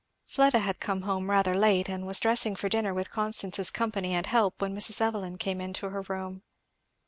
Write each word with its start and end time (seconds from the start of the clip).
Fleda 0.25 0.57
had 0.57 0.79
come 0.79 1.01
home 1.03 1.29
rather 1.29 1.53
late 1.53 1.87
and 1.87 2.07
was 2.07 2.19
dressing 2.19 2.55
for 2.55 2.67
dinner 2.67 2.91
with 2.91 3.11
Constance's 3.11 3.69
company 3.69 4.15
and 4.15 4.25
help, 4.25 4.59
when 4.59 4.75
Mrs. 4.75 4.99
Evelyn 4.99 5.37
came 5.37 5.61
into 5.61 5.89
her 5.89 6.01
room. 6.09 6.41